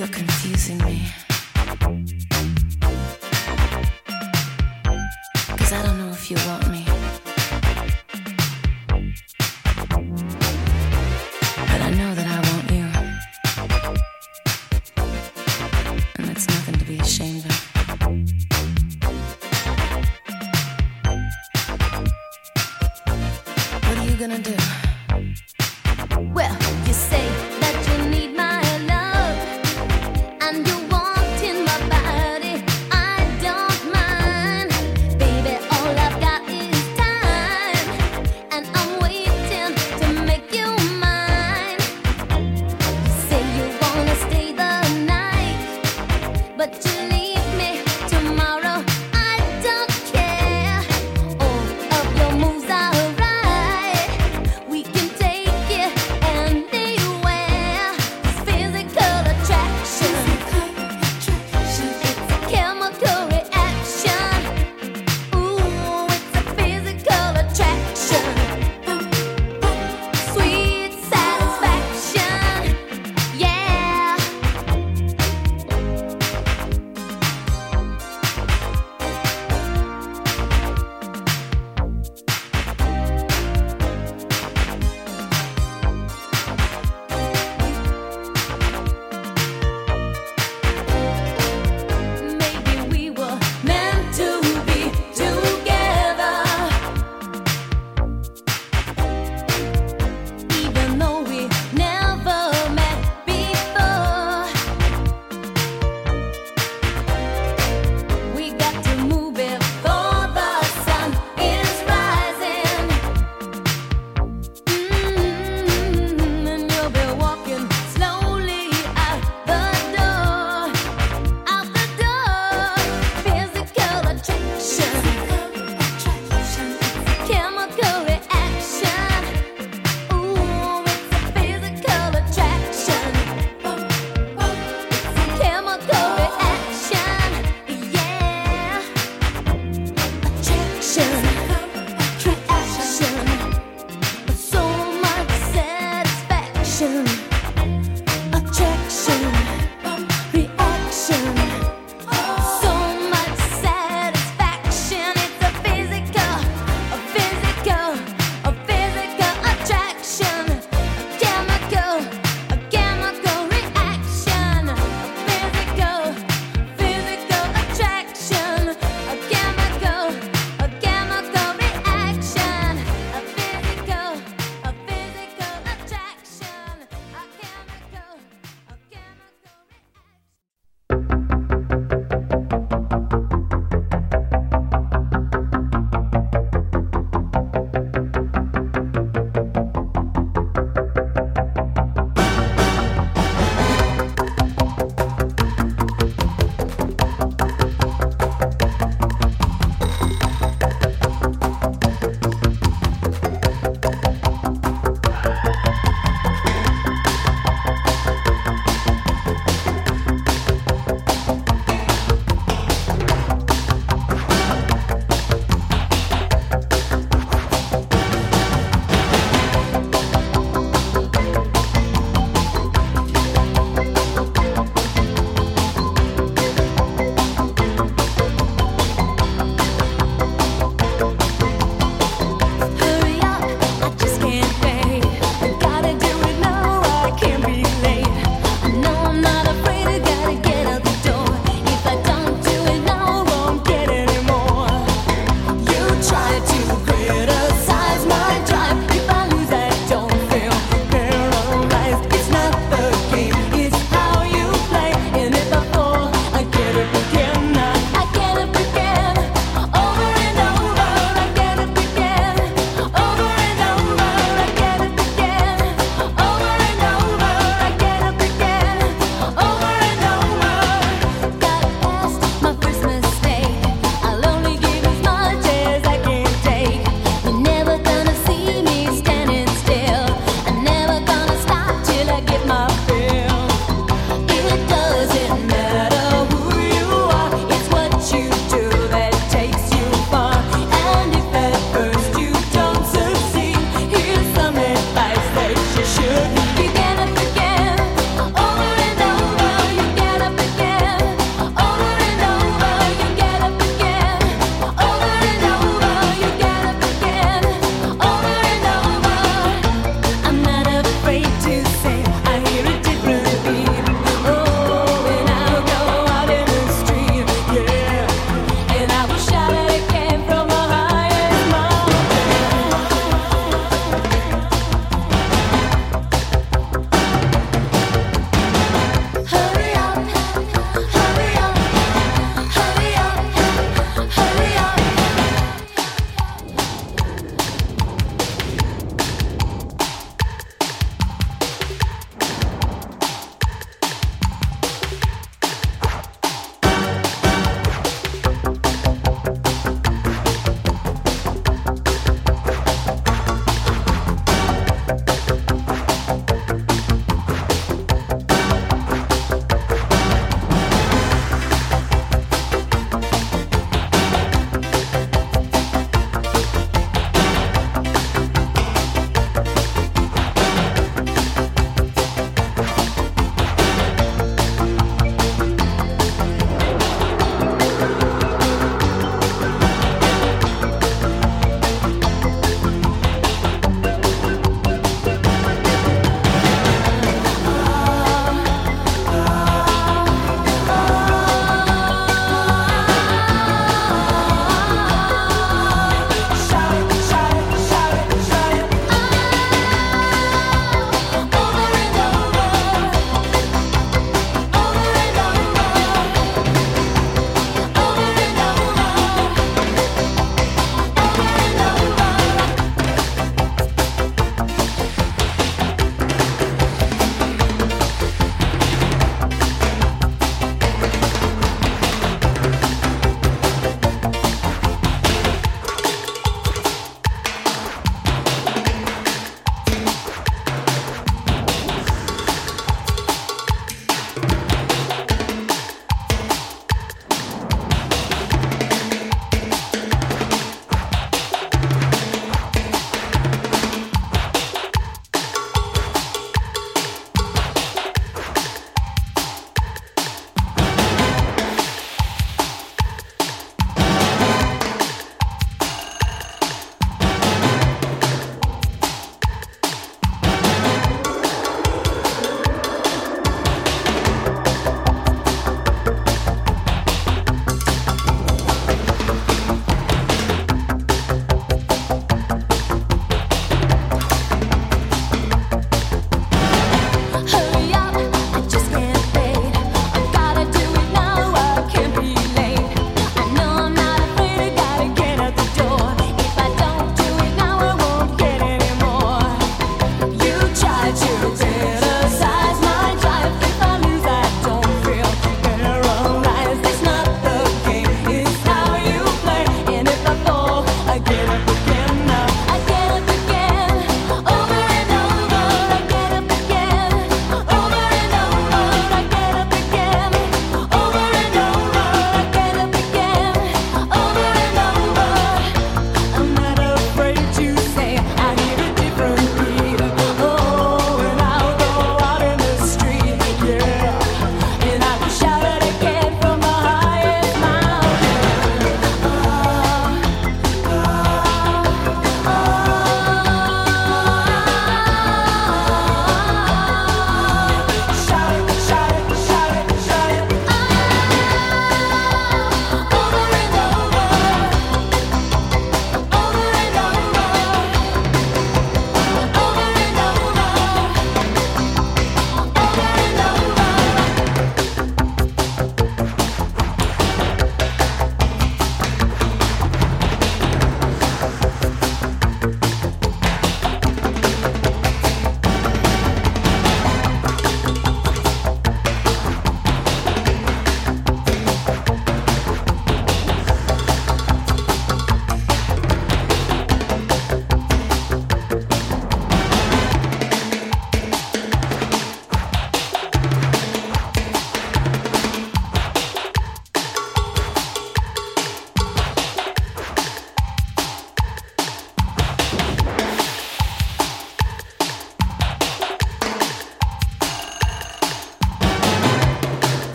[0.00, 1.02] You're confusing me.
[5.72, 6.69] I don't know if you want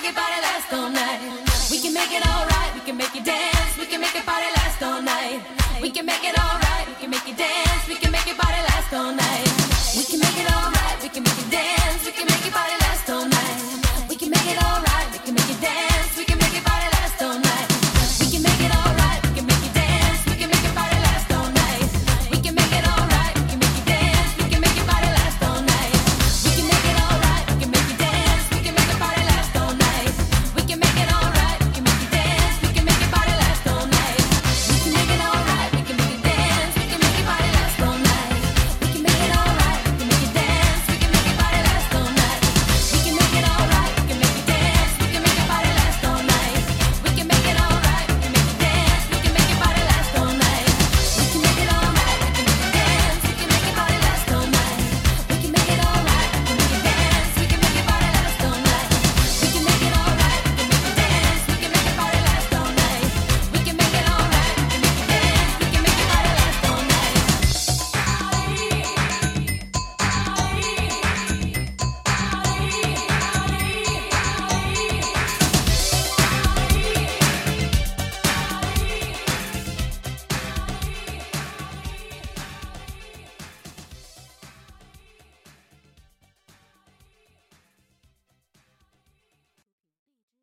[0.00, 1.20] make it last all night.
[1.70, 4.46] We can make it alright, we can make it dance, we can make it party
[4.56, 5.40] last all night.
[5.80, 6.86] We can make it alright,